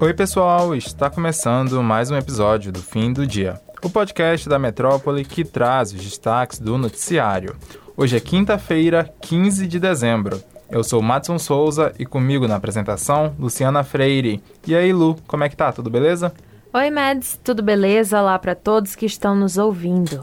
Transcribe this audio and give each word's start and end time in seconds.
Oi, 0.00 0.14
pessoal, 0.14 0.76
está 0.76 1.10
começando 1.10 1.82
mais 1.82 2.08
um 2.08 2.16
episódio 2.16 2.70
do 2.70 2.80
Fim 2.80 3.12
do 3.12 3.26
Dia, 3.26 3.60
o 3.82 3.90
podcast 3.90 4.48
da 4.48 4.56
Metrópole 4.56 5.24
que 5.24 5.44
traz 5.44 5.92
os 5.92 6.00
destaques 6.00 6.60
do 6.60 6.78
noticiário. 6.78 7.56
Hoje 7.96 8.16
é 8.16 8.20
quinta-feira, 8.20 9.12
15 9.20 9.66
de 9.66 9.80
dezembro. 9.80 10.40
Eu 10.70 10.84
sou 10.84 11.02
Matson 11.02 11.36
Souza 11.36 11.92
e 11.98 12.06
comigo 12.06 12.46
na 12.46 12.54
apresentação, 12.54 13.34
Luciana 13.40 13.82
Freire. 13.82 14.40
E 14.64 14.72
aí, 14.72 14.92
Lu, 14.92 15.16
como 15.26 15.42
é 15.42 15.48
que 15.48 15.56
tá? 15.56 15.72
Tudo 15.72 15.90
beleza? 15.90 16.32
Oi, 16.72 16.90
Mads, 16.90 17.40
tudo 17.42 17.60
beleza? 17.60 18.20
Olá 18.20 18.38
para 18.38 18.54
todos 18.54 18.94
que 18.94 19.04
estão 19.04 19.34
nos 19.34 19.58
ouvindo. 19.58 20.22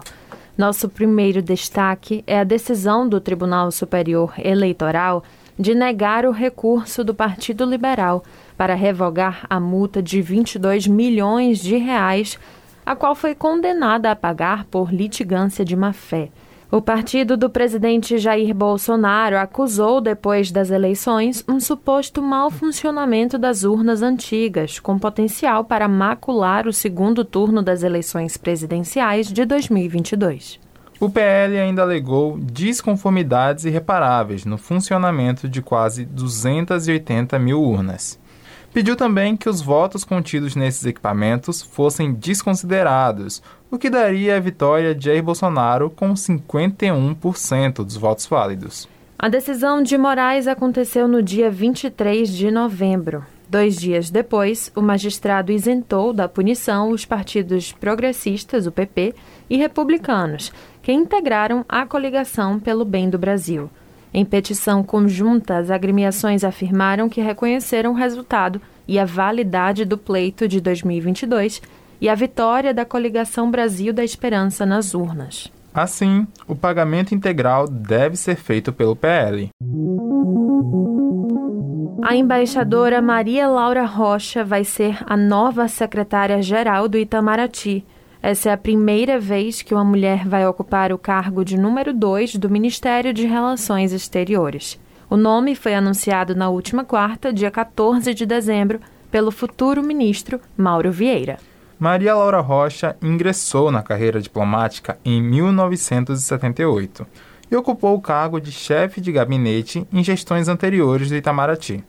Nosso 0.57 0.87
primeiro 0.87 1.41
destaque 1.41 2.23
é 2.25 2.39
a 2.39 2.45
decisão 2.45 3.09
do 3.09 3.19
Tribunal 3.19 3.69
Superior 3.71 4.33
Eleitoral 4.37 5.21
de 5.57 5.73
negar 5.73 6.25
o 6.25 6.31
recurso 6.31 7.03
do 7.03 7.13
Partido 7.13 7.65
Liberal 7.65 8.23
para 8.57 8.75
revogar 8.75 9.45
a 9.49 9.59
multa 9.59 10.01
de 10.01 10.21
22 10.21 10.87
milhões 10.87 11.59
de 11.59 11.77
reais, 11.77 12.37
a 12.85 12.95
qual 12.95 13.15
foi 13.15 13.33
condenada 13.33 14.11
a 14.11 14.15
pagar 14.15 14.65
por 14.65 14.93
litigância 14.93 15.65
de 15.65 15.75
má-fé. 15.75 16.29
O 16.71 16.81
partido 16.81 17.37
do 17.37 17.49
presidente 17.49 18.17
Jair 18.17 18.53
Bolsonaro 18.53 19.37
acusou, 19.37 20.01
depois 20.01 20.51
das 20.51 20.71
eleições, 20.71 21.43
um 21.47 21.59
suposto 21.59 22.21
mau 22.21 22.49
funcionamento 22.49 23.37
das 23.37 23.63
urnas 23.63 24.01
antigas, 24.01 24.79
com 24.79 24.99
potencial 24.99 25.63
para 25.63 25.87
macular 25.87 26.67
o 26.67 26.73
segundo 26.73 27.23
turno 27.23 27.61
das 27.61 27.83
eleições 27.83 28.35
presidenciais 28.35 29.27
de 29.27 29.45
2022. 29.45 30.64
O 30.99 31.09
PL 31.09 31.59
ainda 31.59 31.81
alegou 31.81 32.37
desconformidades 32.37 33.65
irreparáveis 33.65 34.45
no 34.45 34.57
funcionamento 34.57 35.49
de 35.49 35.61
quase 35.61 36.05
280 36.05 37.37
mil 37.37 37.61
urnas. 37.61 38.17
Pediu 38.73 38.95
também 38.95 39.35
que 39.35 39.49
os 39.49 39.61
votos 39.61 40.03
contidos 40.03 40.55
nesses 40.55 40.85
equipamentos 40.85 41.61
fossem 41.61 42.13
desconsiderados, 42.13 43.41
o 43.69 43.77
que 43.77 43.89
daria 43.89 44.37
a 44.37 44.39
vitória 44.39 44.95
de 44.95 45.05
Jair 45.05 45.23
Bolsonaro 45.23 45.89
com 45.89 46.13
51% 46.13 47.83
dos 47.83 47.97
votos 47.97 48.25
válidos. 48.25 48.87
A 49.17 49.29
decisão 49.29 49.81
de 49.81 49.97
Moraes 49.97 50.47
aconteceu 50.47 51.07
no 51.07 51.23
dia 51.23 51.49
23 51.49 52.29
de 52.29 52.51
novembro. 52.51 53.25
Dois 53.47 53.77
dias 53.77 54.09
depois, 54.09 54.71
o 54.75 54.81
magistrado 54.81 55.51
isentou 55.51 56.11
da 56.11 56.27
punição 56.27 56.89
os 56.89 57.05
partidos 57.05 57.71
progressistas, 57.71 58.65
o 58.65 58.71
PP, 58.71 59.13
e 59.49 59.55
republicanos, 59.55 60.51
que 60.85 60.93
integraram 60.93 61.65
a 61.67 61.83
coligação 61.83 62.59
pelo 62.59 62.85
bem 62.85 63.09
do 63.09 63.17
Brasil. 63.17 63.71
Em 64.13 64.23
petição 64.23 64.83
conjunta, 64.83 65.57
as 65.57 65.71
agremiações 65.71 66.43
afirmaram 66.43 67.09
que 67.09 67.19
reconheceram 67.19 67.91
o 67.91 67.95
resultado 67.95 68.61
e 68.87 68.99
a 68.99 69.03
validade 69.03 69.83
do 69.83 69.97
pleito 69.97 70.47
de 70.47 70.61
2022 70.61 71.59
e 71.99 72.07
a 72.07 72.13
vitória 72.13 72.71
da 72.71 72.85
coligação 72.85 73.49
Brasil 73.49 73.91
da 73.91 74.03
Esperança 74.03 74.63
nas 74.63 74.93
urnas. 74.93 75.51
Assim, 75.73 76.27
o 76.47 76.55
pagamento 76.55 77.15
integral 77.15 77.67
deve 77.67 78.15
ser 78.15 78.35
feito 78.35 78.71
pelo 78.71 78.95
PL. 78.95 79.49
A 82.03 82.15
embaixadora 82.15 83.01
Maria 83.01 83.47
Laura 83.47 83.85
Rocha 83.85 84.43
vai 84.43 84.63
ser 84.63 84.99
a 85.07 85.17
nova 85.17 85.67
secretária-geral 85.67 86.87
do 86.87 86.95
Itamaraty 86.95 87.83
essa 88.25 88.49
é 88.49 88.53
a 88.53 88.57
primeira 88.57 89.19
vez 89.19 89.61
que 89.61 89.71
uma 89.71 89.83
mulher 89.83 90.27
vai 90.27 90.47
ocupar 90.47 90.91
o 90.91 90.97
cargo 90.97 91.45
de 91.45 91.55
número 91.59 91.93
2 91.93 92.37
do 92.37 92.49
Ministério 92.49 93.13
de 93.13 93.27
Relações 93.27 93.93
Exteriores. 93.93 94.79
O 95.07 95.15
nome 95.15 95.53
foi 95.53 95.75
anunciado 95.75 96.33
na 96.33 96.49
última 96.49 96.83
quarta, 96.83 97.31
dia 97.31 97.51
14 97.51 98.15
de 98.15 98.25
dezembro, 98.25 98.79
pelo 99.11 99.29
futuro 99.29 99.83
ministro 99.83 100.41
Mauro 100.57 100.91
Vieira. 100.91 101.37
Maria 101.77 102.15
Laura 102.15 102.39
Rocha 102.39 102.95
ingressou 102.99 103.69
na 103.69 103.83
carreira 103.83 104.19
diplomática 104.19 104.97
em 105.05 105.21
1978 105.21 107.05
e 107.51 107.55
ocupou 107.55 107.93
o 107.93 108.01
cargo 108.01 108.41
de 108.41 108.51
chefe 108.51 108.99
de 108.99 109.11
gabinete 109.11 109.87
em 109.93 110.03
gestões 110.03 110.47
anteriores 110.47 111.09
do 111.09 111.15
Itamaraty. 111.15 111.83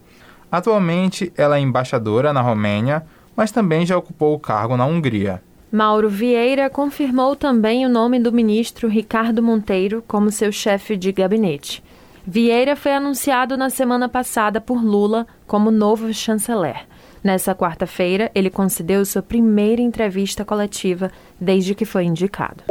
Atualmente, 0.52 1.32
ela 1.34 1.56
é 1.56 1.60
embaixadora 1.60 2.30
na 2.30 2.42
Romênia, 2.42 3.06
mas 3.34 3.50
também 3.50 3.86
já 3.86 3.96
ocupou 3.96 4.34
o 4.34 4.38
cargo 4.38 4.76
na 4.76 4.84
Hungria. 4.84 5.41
Mauro 5.76 6.09
Vieira 6.09 6.70
confirmou 6.70 7.37
também 7.37 7.84
o 7.84 7.88
nome 7.91 8.19
do 8.19 8.32
ministro 8.32 8.88
Ricardo 8.88 9.42
Monteiro 9.42 10.03
como 10.09 10.31
seu 10.31 10.50
chefe 10.50 10.97
de 10.97 11.12
gabinete. 11.12 11.84
Vieira 12.26 12.75
foi 12.75 12.94
anunciado 12.94 13.59
na 13.59 13.69
semana 13.69 14.09
passada 14.09 14.59
por 14.59 14.82
Lula 14.82 15.26
como 15.47 15.70
novo 15.70 16.10
chanceler. 16.14 16.87
Nessa 17.22 17.54
quarta-feira, 17.54 18.31
ele 18.34 18.48
concedeu 18.48 19.04
sua 19.04 19.20
primeira 19.20 19.82
entrevista 19.82 20.47
coletiva 20.47 21.12
desde 21.38 21.75
que 21.75 21.84
foi 21.84 22.04
indicado. 22.04 22.64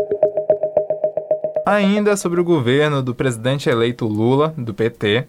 Ainda 1.64 2.18
sobre 2.18 2.42
o 2.42 2.44
governo 2.44 3.04
do 3.04 3.14
presidente 3.14 3.70
eleito 3.70 4.08
Lula, 4.08 4.52
do 4.58 4.74
PT, 4.74 5.28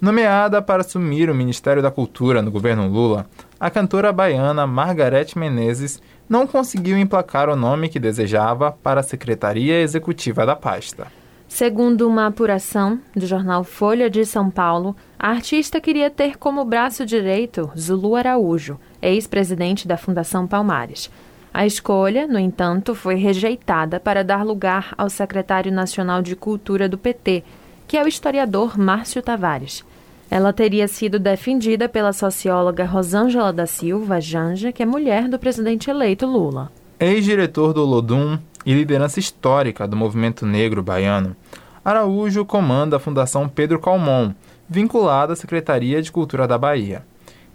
nomeada 0.00 0.62
para 0.62 0.82
assumir 0.82 1.28
o 1.28 1.34
Ministério 1.34 1.82
da 1.82 1.90
Cultura 1.90 2.40
no 2.40 2.50
governo 2.50 2.88
Lula, 2.88 3.26
a 3.58 3.68
cantora 3.70 4.12
baiana 4.12 4.66
Margarete 4.66 5.38
Menezes 5.38 6.00
não 6.28 6.46
conseguiu 6.46 6.96
emplacar 6.98 7.48
o 7.48 7.56
nome 7.56 7.88
que 7.88 7.98
desejava 7.98 8.70
para 8.70 9.00
a 9.00 9.04
secretaria 9.04 9.80
executiva 9.80 10.46
da 10.46 10.54
pasta. 10.54 11.06
Segundo 11.48 12.06
uma 12.06 12.26
apuração 12.26 13.00
do 13.16 13.26
jornal 13.26 13.64
Folha 13.64 14.10
de 14.10 14.24
São 14.26 14.50
Paulo, 14.50 14.94
a 15.18 15.30
artista 15.30 15.80
queria 15.80 16.10
ter 16.10 16.36
como 16.36 16.64
braço 16.64 17.06
direito 17.06 17.70
Zulu 17.76 18.14
Araújo, 18.14 18.78
ex-presidente 19.00 19.88
da 19.88 19.96
Fundação 19.96 20.46
Palmares. 20.46 21.10
A 21.52 21.66
escolha, 21.66 22.26
no 22.26 22.38
entanto, 22.38 22.94
foi 22.94 23.14
rejeitada 23.14 23.98
para 23.98 24.22
dar 24.22 24.44
lugar 24.44 24.94
ao 24.98 25.08
secretário 25.08 25.72
nacional 25.72 26.20
de 26.20 26.36
Cultura 26.36 26.86
do 26.86 26.98
PT, 26.98 27.42
que 27.88 27.96
é 27.96 28.04
o 28.04 28.06
historiador 28.06 28.78
Márcio 28.78 29.22
Tavares. 29.22 29.82
Ela 30.30 30.52
teria 30.52 30.86
sido 30.86 31.18
defendida 31.18 31.88
pela 31.88 32.12
socióloga 32.12 32.84
Rosângela 32.84 33.50
da 33.50 33.66
Silva 33.66 34.20
Janja, 34.20 34.70
que 34.70 34.82
é 34.82 34.86
mulher 34.86 35.26
do 35.26 35.38
presidente 35.38 35.88
eleito 35.88 36.26
Lula. 36.26 36.70
Ex-diretor 37.00 37.72
do 37.72 37.82
Lodum 37.84 38.38
e 38.66 38.74
liderança 38.74 39.18
histórica 39.18 39.88
do 39.88 39.96
movimento 39.96 40.44
negro 40.44 40.82
baiano, 40.82 41.34
Araújo 41.82 42.44
comanda 42.44 42.96
a 42.96 43.00
Fundação 43.00 43.48
Pedro 43.48 43.78
Calmon, 43.78 44.34
vinculada 44.68 45.32
à 45.32 45.36
Secretaria 45.36 46.02
de 46.02 46.12
Cultura 46.12 46.46
da 46.46 46.58
Bahia. 46.58 47.02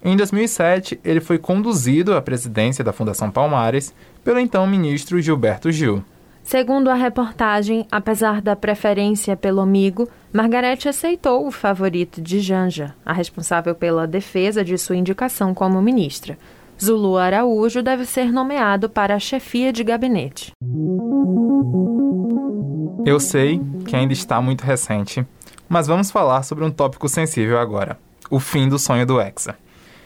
Em 0.02 0.16
2007, 0.16 0.98
ele 1.04 1.20
foi 1.20 1.38
conduzido 1.38 2.16
à 2.16 2.20
presidência 2.20 2.82
da 2.82 2.92
Fundação 2.92 3.30
Palmares 3.30 3.94
pelo 4.24 4.40
então 4.40 4.66
ministro 4.66 5.20
Gilberto 5.20 5.70
Gil. 5.70 6.04
Segundo 6.44 6.90
a 6.90 6.94
reportagem, 6.94 7.86
apesar 7.90 8.42
da 8.42 8.54
preferência 8.54 9.34
pelo 9.34 9.62
amigo, 9.62 10.06
Margarete 10.30 10.86
aceitou 10.86 11.46
o 11.46 11.50
favorito 11.50 12.20
de 12.20 12.38
Janja, 12.38 12.94
a 13.04 13.14
responsável 13.14 13.74
pela 13.74 14.06
defesa 14.06 14.62
de 14.62 14.76
sua 14.76 14.94
indicação 14.94 15.54
como 15.54 15.80
ministra. 15.80 16.38
Zulu 16.80 17.16
Araújo 17.16 17.82
deve 17.82 18.04
ser 18.04 18.30
nomeado 18.30 18.90
para 18.90 19.14
a 19.14 19.18
chefia 19.18 19.72
de 19.72 19.82
gabinete. 19.82 20.52
Eu 23.06 23.18
sei 23.18 23.60
que 23.86 23.96
ainda 23.96 24.12
está 24.12 24.38
muito 24.42 24.64
recente, 24.64 25.26
mas 25.66 25.86
vamos 25.86 26.10
falar 26.10 26.42
sobre 26.42 26.62
um 26.62 26.70
tópico 26.70 27.08
sensível 27.08 27.58
agora: 27.58 27.98
o 28.30 28.38
fim 28.38 28.68
do 28.68 28.78
sonho 28.78 29.06
do 29.06 29.18
Hexa. 29.18 29.56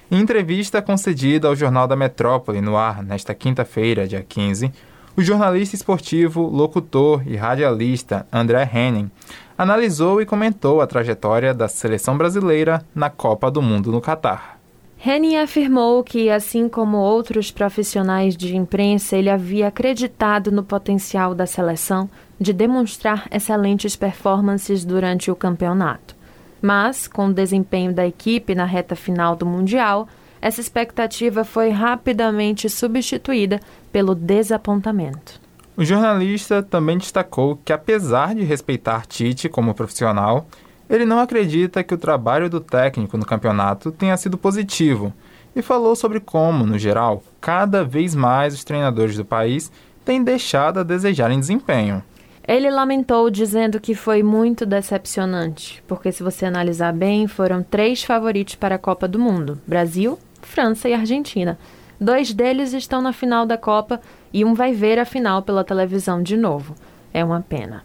Em 0.09 0.21
entrevista 0.21 0.81
concedida 0.81 1.49
ao 1.49 1.57
Jornal 1.57 1.89
da 1.89 1.97
Metrópole 1.97 2.61
no 2.61 2.77
ar 2.77 3.03
nesta 3.03 3.35
quinta-feira, 3.35 4.07
dia 4.07 4.25
15, 4.27 4.73
o 5.19 5.23
jornalista 5.23 5.75
esportivo, 5.75 6.43
locutor 6.43 7.25
e 7.27 7.35
radialista 7.35 8.25
André 8.33 8.71
Henning 8.73 9.11
analisou 9.59 10.23
e 10.23 10.27
comentou 10.27 10.81
a 10.81 10.87
trajetória 10.87 11.53
da 11.53 11.67
seleção 11.67 12.17
brasileira 12.17 12.87
na 12.95 13.11
Copa 13.11 13.51
do 13.51 13.61
Mundo 13.61 13.91
no 13.91 14.01
Catar. 14.01 14.61
Henning 15.05 15.39
afirmou 15.39 16.05
que, 16.05 16.31
assim 16.31 16.69
como 16.69 16.99
outros 16.99 17.51
profissionais 17.51 18.37
de 18.37 18.57
imprensa, 18.57 19.17
ele 19.17 19.29
havia 19.29 19.67
acreditado 19.67 20.53
no 20.53 20.63
potencial 20.63 21.35
da 21.35 21.47
seleção 21.47 22.09
de 22.41 22.53
demonstrar 22.53 23.27
excelentes 23.33 23.97
performances 23.97 24.85
durante 24.85 25.33
o 25.33 25.37
campeonato. 25.37 26.15
Mas, 26.63 27.09
com 27.09 27.27
o 27.27 27.35
desempenho 27.35 27.93
da 27.93 28.07
equipe 28.07 28.55
na 28.55 28.65
reta 28.65 28.95
final 28.95 29.35
do 29.35 29.45
Mundial, 29.45 30.09
essa 30.41 30.61
expectativa 30.61 31.45
foi 31.45 31.71
rapidamente 31.71 32.69
substituída 32.69 33.61
pelo 33.93 34.15
desapontamento. 34.15 35.41
O 35.77 35.85
jornalista 35.85 36.63
também 36.63 36.99
destacou 36.99 37.59
que, 37.65 37.73
apesar 37.73 38.35
de 38.35 38.43
respeitar 38.43 39.07
Tite 39.07 39.49
como 39.49 39.75
profissional, 39.75 40.49
ele 40.91 41.05
não 41.05 41.21
acredita 41.21 41.85
que 41.85 41.95
o 41.95 41.99
trabalho 41.99 42.51
do 42.51 42.61
técnico 42.61 43.17
no 43.17 43.25
campeonato 43.25 43.93
tenha 43.93 44.17
sido 44.17 44.37
positivo 44.37 45.13
e 45.55 45.63
falou 45.63 45.95
sobre 45.95 46.19
como, 46.19 46.67
no 46.67 46.79
geral, 46.79 47.23
cada 47.41 47.85
vez 47.85 48.15
mais 48.15 48.55
os 48.55 48.65
treinadores 48.65 49.17
do 49.17 49.25
país 49.25 49.71
têm 50.05 50.23
deixado 50.23 50.81
a 50.81 50.83
desejar 50.83 51.31
em 51.31 51.39
desempenho. 51.39 52.03
Ele 52.47 52.71
lamentou 52.71 53.29
dizendo 53.29 53.79
que 53.79 53.95
foi 53.95 54.23
muito 54.23 54.65
decepcionante, 54.65 55.85
porque 55.87 56.11
se 56.11 56.23
você 56.23 56.47
analisar 56.47 56.95
bem, 56.95 57.27
foram 57.27 57.63
três 57.63 58.03
favoritos 58.03 58.55
para 58.55 58.77
a 58.77 58.79
Copa 58.79 59.07
do 59.07 59.19
Mundo: 59.19 59.61
Brasil, 59.67 60.19
França 60.43 60.89
e 60.89 60.95
Argentina. 60.95 61.59
Dois 62.01 62.33
deles 62.33 62.73
estão 62.73 63.03
na 63.03 63.13
final 63.13 63.45
da 63.45 63.57
Copa 63.57 64.01
e 64.33 64.45
um 64.45 64.55
vai 64.55 64.73
ver 64.73 64.99
a 64.99 65.05
final 65.05 65.43
pela 65.43 65.65
televisão 65.65 66.23
de 66.23 66.37
novo. 66.37 66.75
É 67.13 67.25
uma 67.25 67.41
pena. 67.41 67.83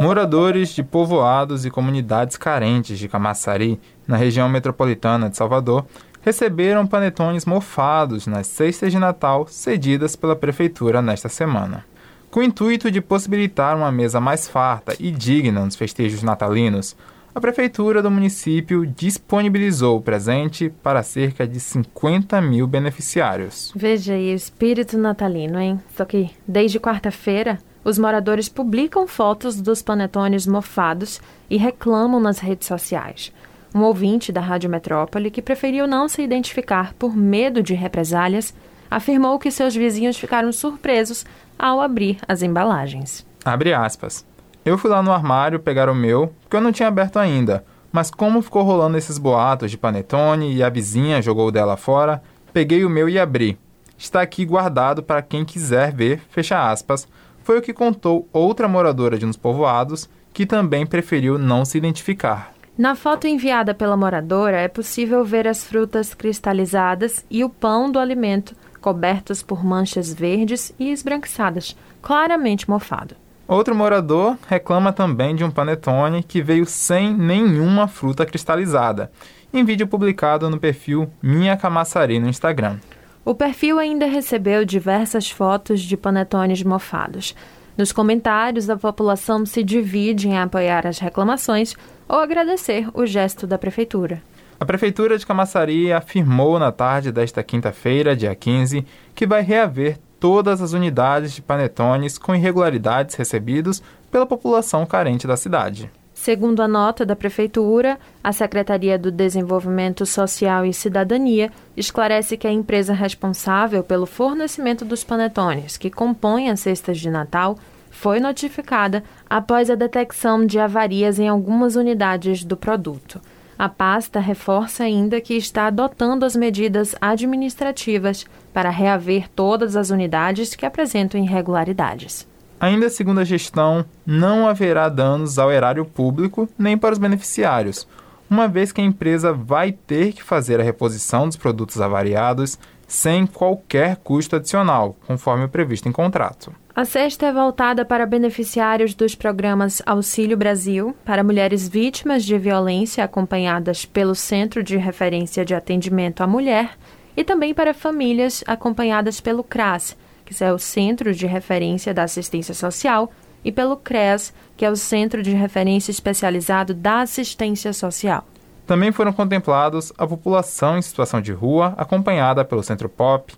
Moradores 0.00 0.68
de 0.68 0.82
povoados 0.82 1.64
e 1.64 1.70
comunidades 1.70 2.36
carentes 2.36 2.98
de 2.98 3.08
Camaçari, 3.08 3.80
na 4.06 4.16
região 4.16 4.48
metropolitana 4.48 5.30
de 5.30 5.36
Salvador, 5.36 5.86
receberam 6.20 6.86
panetones 6.86 7.46
mofados 7.46 8.26
nas 8.26 8.46
cestas 8.46 8.92
de 8.92 8.98
Natal 8.98 9.46
cedidas 9.48 10.14
pela 10.14 10.36
Prefeitura 10.36 11.00
nesta 11.00 11.28
semana. 11.28 11.84
Com 12.30 12.40
o 12.40 12.42
intuito 12.42 12.90
de 12.90 13.00
possibilitar 13.00 13.76
uma 13.76 13.90
mesa 13.90 14.20
mais 14.20 14.46
farta 14.46 14.94
e 15.00 15.10
digna 15.10 15.64
nos 15.64 15.76
festejos 15.76 16.22
natalinos, 16.22 16.94
a 17.36 17.40
Prefeitura 17.40 18.02
do 18.02 18.10
município 18.10 18.86
disponibilizou 18.86 19.98
o 19.98 20.00
presente 20.00 20.70
para 20.82 21.02
cerca 21.02 21.46
de 21.46 21.60
50 21.60 22.40
mil 22.40 22.66
beneficiários. 22.66 23.74
Veja 23.76 24.14
aí 24.14 24.32
o 24.32 24.34
espírito 24.34 24.96
natalino, 24.96 25.60
hein? 25.60 25.78
Só 25.94 26.06
que 26.06 26.30
desde 26.48 26.80
quarta-feira, 26.80 27.58
os 27.84 27.98
moradores 27.98 28.48
publicam 28.48 29.06
fotos 29.06 29.60
dos 29.60 29.82
panetones 29.82 30.46
mofados 30.46 31.20
e 31.50 31.58
reclamam 31.58 32.18
nas 32.18 32.38
redes 32.38 32.68
sociais. 32.68 33.30
Um 33.74 33.82
ouvinte 33.82 34.32
da 34.32 34.40
Rádio 34.40 34.70
Metrópole, 34.70 35.30
que 35.30 35.42
preferiu 35.42 35.86
não 35.86 36.08
se 36.08 36.22
identificar 36.22 36.94
por 36.94 37.14
medo 37.14 37.62
de 37.62 37.74
represálias, 37.74 38.54
afirmou 38.90 39.38
que 39.38 39.50
seus 39.50 39.74
vizinhos 39.74 40.16
ficaram 40.16 40.50
surpresos 40.52 41.26
ao 41.58 41.82
abrir 41.82 42.16
as 42.26 42.40
embalagens. 42.40 43.26
Abre 43.44 43.74
aspas. 43.74 44.24
Eu 44.66 44.76
fui 44.76 44.90
lá 44.90 45.00
no 45.00 45.12
armário 45.12 45.60
pegar 45.60 45.88
o 45.88 45.94
meu, 45.94 46.34
porque 46.42 46.56
eu 46.56 46.60
não 46.60 46.72
tinha 46.72 46.88
aberto 46.88 47.18
ainda, 47.20 47.64
mas 47.92 48.10
como 48.10 48.42
ficou 48.42 48.64
rolando 48.64 48.98
esses 48.98 49.16
boatos 49.16 49.70
de 49.70 49.78
panetone 49.78 50.52
e 50.52 50.60
a 50.60 50.68
vizinha 50.68 51.22
jogou 51.22 51.52
dela 51.52 51.76
fora, 51.76 52.20
peguei 52.52 52.84
o 52.84 52.90
meu 52.90 53.08
e 53.08 53.16
abri. 53.16 53.56
Está 53.96 54.22
aqui 54.22 54.44
guardado 54.44 55.04
para 55.04 55.22
quem 55.22 55.44
quiser 55.44 55.94
ver, 55.94 56.20
fecha 56.30 56.68
aspas, 56.68 57.06
foi 57.44 57.56
o 57.56 57.62
que 57.62 57.72
contou 57.72 58.28
outra 58.32 58.66
moradora 58.66 59.16
de 59.16 59.24
uns 59.24 59.36
povoados 59.36 60.10
que 60.32 60.44
também 60.44 60.84
preferiu 60.84 61.38
não 61.38 61.64
se 61.64 61.78
identificar. 61.78 62.52
Na 62.76 62.96
foto 62.96 63.28
enviada 63.28 63.72
pela 63.72 63.96
moradora 63.96 64.56
é 64.56 64.66
possível 64.66 65.24
ver 65.24 65.46
as 65.46 65.62
frutas 65.62 66.12
cristalizadas 66.12 67.24
e 67.30 67.44
o 67.44 67.48
pão 67.48 67.88
do 67.88 68.00
alimento 68.00 68.56
cobertos 68.80 69.44
por 69.44 69.64
manchas 69.64 70.12
verdes 70.12 70.74
e 70.76 70.90
esbranquiçadas, 70.90 71.76
claramente 72.02 72.68
mofado. 72.68 73.14
Outro 73.48 73.76
morador 73.76 74.36
reclama 74.48 74.92
também 74.92 75.34
de 75.36 75.44
um 75.44 75.50
panetone 75.50 76.22
que 76.22 76.42
veio 76.42 76.66
sem 76.66 77.14
nenhuma 77.14 77.86
fruta 77.86 78.26
cristalizada, 78.26 79.10
em 79.52 79.64
vídeo 79.64 79.86
publicado 79.86 80.50
no 80.50 80.58
perfil 80.58 81.08
Minha 81.22 81.56
Camaçari 81.56 82.18
no 82.18 82.28
Instagram. 82.28 82.78
O 83.24 83.36
perfil 83.36 83.78
ainda 83.78 84.06
recebeu 84.06 84.64
diversas 84.64 85.30
fotos 85.30 85.80
de 85.80 85.96
panetones 85.96 86.62
mofados. 86.64 87.36
Nos 87.78 87.92
comentários, 87.92 88.68
a 88.68 88.76
população 88.76 89.46
se 89.46 89.62
divide 89.62 90.28
em 90.28 90.38
apoiar 90.38 90.84
as 90.84 90.98
reclamações 90.98 91.76
ou 92.08 92.18
agradecer 92.18 92.88
o 92.94 93.06
gesto 93.06 93.46
da 93.46 93.58
prefeitura. 93.58 94.22
A 94.58 94.64
Prefeitura 94.64 95.18
de 95.18 95.26
Camaçari 95.26 95.92
afirmou 95.92 96.58
na 96.58 96.72
tarde 96.72 97.12
desta 97.12 97.42
quinta-feira, 97.42 98.16
dia 98.16 98.34
15, 98.34 98.86
que 99.14 99.26
vai 99.26 99.42
reaver 99.42 99.98
todas 100.18 100.60
as 100.60 100.72
unidades 100.72 101.32
de 101.32 101.42
panetones 101.42 102.18
com 102.18 102.34
irregularidades 102.34 103.14
recebidos 103.14 103.82
pela 104.10 104.26
população 104.26 104.86
carente 104.86 105.26
da 105.26 105.36
cidade. 105.36 105.90
Segundo 106.14 106.60
a 106.60 106.66
nota 106.66 107.04
da 107.04 107.14
Prefeitura, 107.14 107.98
a 108.24 108.32
Secretaria 108.32 108.98
do 108.98 109.10
Desenvolvimento 109.12 110.06
Social 110.06 110.64
e 110.64 110.72
Cidadania 110.72 111.52
esclarece 111.76 112.38
que 112.38 112.46
a 112.46 112.50
empresa 112.50 112.94
responsável 112.94 113.84
pelo 113.84 114.06
fornecimento 114.06 114.84
dos 114.84 115.04
panetones 115.04 115.76
que 115.76 115.90
compõem 115.90 116.50
as 116.50 116.60
cestas 116.60 116.98
de 116.98 117.10
Natal 117.10 117.58
foi 117.90 118.18
notificada 118.18 119.04
após 119.28 119.70
a 119.70 119.74
detecção 119.74 120.44
de 120.44 120.58
avarias 120.58 121.18
em 121.18 121.28
algumas 121.28 121.76
unidades 121.76 122.44
do 122.44 122.56
produto. 122.56 123.20
A 123.58 123.70
pasta 123.70 124.20
reforça 124.20 124.84
ainda 124.84 125.18
que 125.18 125.34
está 125.34 125.68
adotando 125.68 126.26
as 126.26 126.36
medidas 126.36 126.94
administrativas 127.00 128.26
para 128.52 128.68
reaver 128.68 129.30
todas 129.30 129.76
as 129.76 129.88
unidades 129.88 130.54
que 130.54 130.66
apresentam 130.66 131.18
irregularidades. 131.18 132.28
Ainda 132.60 132.90
segundo 132.90 133.20
a 133.20 133.24
gestão, 133.24 133.84
não 134.04 134.46
haverá 134.46 134.90
danos 134.90 135.38
ao 135.38 135.50
erário 135.50 135.86
público 135.86 136.46
nem 136.58 136.76
para 136.76 136.92
os 136.92 136.98
beneficiários, 136.98 137.88
uma 138.28 138.46
vez 138.46 138.72
que 138.72 138.80
a 138.80 138.84
empresa 138.84 139.32
vai 139.32 139.72
ter 139.72 140.12
que 140.12 140.22
fazer 140.22 140.60
a 140.60 140.64
reposição 140.64 141.26
dos 141.26 141.36
produtos 141.36 141.80
avariados 141.80 142.58
sem 142.86 143.26
qualquer 143.26 143.96
custo 143.96 144.36
adicional, 144.36 144.96
conforme 145.06 145.48
previsto 145.48 145.88
em 145.88 145.92
contrato. 145.92 146.52
A 146.76 146.84
cesta 146.84 147.24
é 147.24 147.32
voltada 147.32 147.86
para 147.86 148.04
beneficiários 148.04 148.92
dos 148.92 149.14
programas 149.14 149.80
Auxílio 149.86 150.36
Brasil, 150.36 150.94
para 151.06 151.24
mulheres 151.24 151.66
vítimas 151.66 152.22
de 152.22 152.36
violência 152.36 153.02
acompanhadas 153.02 153.86
pelo 153.86 154.14
Centro 154.14 154.62
de 154.62 154.76
Referência 154.76 155.42
de 155.42 155.54
Atendimento 155.54 156.20
à 156.20 156.26
Mulher 156.26 156.76
e 157.16 157.24
também 157.24 157.54
para 157.54 157.72
famílias 157.72 158.44
acompanhadas 158.46 159.22
pelo 159.22 159.42
CRAS, 159.42 159.96
que 160.22 160.44
é 160.44 160.52
o 160.52 160.58
Centro 160.58 161.14
de 161.14 161.24
Referência 161.26 161.94
da 161.94 162.02
Assistência 162.02 162.52
Social, 162.52 163.10
e 163.42 163.50
pelo 163.50 163.78
CREAS, 163.78 164.34
que 164.54 164.62
é 164.62 164.70
o 164.70 164.76
Centro 164.76 165.22
de 165.22 165.30
Referência 165.30 165.90
Especializado 165.90 166.74
da 166.74 167.00
Assistência 167.00 167.72
Social. 167.72 168.22
Também 168.66 168.92
foram 168.92 169.14
contemplados 169.14 169.94
a 169.96 170.06
população 170.06 170.76
em 170.76 170.82
situação 170.82 171.22
de 171.22 171.32
rua, 171.32 171.72
acompanhada 171.78 172.44
pelo 172.44 172.62
Centro 172.62 172.90
Pop, 172.90 173.32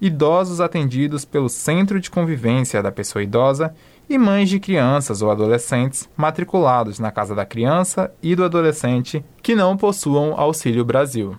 idosos 0.00 0.60
atendidos 0.60 1.24
pelo 1.24 1.48
Centro 1.48 2.00
de 2.00 2.10
Convivência 2.10 2.82
da 2.82 2.92
Pessoa 2.92 3.22
Idosa 3.22 3.74
e 4.08 4.18
mães 4.18 4.48
de 4.48 4.60
crianças 4.60 5.22
ou 5.22 5.30
adolescentes 5.30 6.08
matriculados 6.16 6.98
na 6.98 7.10
Casa 7.10 7.34
da 7.34 7.46
Criança 7.46 8.12
e 8.22 8.36
do 8.36 8.44
Adolescente 8.44 9.24
que 9.42 9.54
não 9.54 9.76
possuam 9.76 10.38
Auxílio 10.38 10.84
Brasil. 10.84 11.38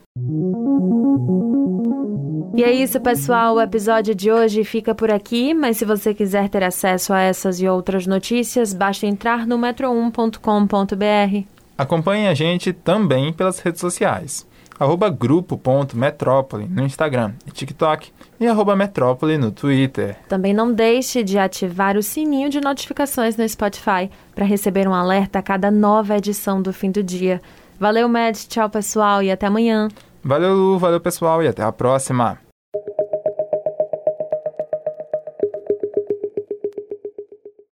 E 2.56 2.64
é 2.64 2.72
isso, 2.72 3.02
pessoal. 3.02 3.56
O 3.56 3.62
episódio 3.62 4.16
de 4.16 4.32
hoje 4.32 4.64
fica 4.64 4.96
por 4.96 5.12
aqui, 5.12 5.54
mas 5.54 5.76
se 5.76 5.84
você 5.84 6.14
quiser 6.14 6.48
ter 6.48 6.64
acesso 6.64 7.12
a 7.12 7.20
essas 7.20 7.60
e 7.60 7.68
outras 7.68 8.08
notícias, 8.08 8.74
basta 8.74 9.06
entrar 9.06 9.46
no 9.46 9.58
metro1.com.br. 9.58 11.48
Acompanhe 11.78 12.28
a 12.28 12.34
gente 12.34 12.72
também 12.72 13.34
pelas 13.34 13.60
redes 13.60 13.82
sociais. 13.82 14.48
Arroba 14.80 15.10
grupo.metrópole 15.10 16.68
no 16.68 16.84
Instagram 16.84 17.34
e 17.48 17.52
TikTok 17.52 18.12
e 18.40 18.48
arroba 18.48 18.76
metrópole 18.76 19.38
no 19.38 19.52
Twitter. 19.52 20.18
Também 20.28 20.54
não 20.54 20.72
deixe 20.74 21.24
de 21.24 21.38
ativar 21.38 21.98
o 21.98 22.04
sininho 22.04 22.50
de 22.50 22.60
notificações 22.60 23.38
no 23.38 23.48
Spotify 23.48 24.10
para 24.34 24.46
receber 24.46 24.88
um 24.88 24.94
alerta 24.94 25.40
a 25.40 25.44
cada 25.44 25.72
nova 25.72 26.18
edição 26.18 26.62
do 26.62 26.74
fim 26.74 26.92
do 26.92 27.02
dia. 27.02 27.42
Valeu, 27.80 28.10
Med, 28.10 28.48
tchau 28.48 28.70
pessoal 28.70 29.24
e 29.24 29.32
até 29.32 29.48
amanhã. 29.48 29.88
Valeu, 30.24 30.54
Lu, 30.54 30.80
valeu 30.80 31.00
pessoal 31.00 31.42
e 31.44 31.48
até 31.48 31.64
a 31.64 31.72
próxima. 31.72 32.45